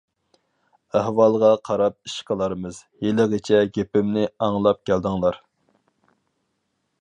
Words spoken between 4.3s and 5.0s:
ئاڭلاپ